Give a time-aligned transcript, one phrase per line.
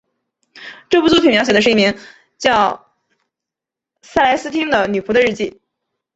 [0.89, 2.01] 这部作品描写的是一名名
[2.39, 2.87] 叫
[4.01, 5.61] 塞莱丝汀的女仆的日记。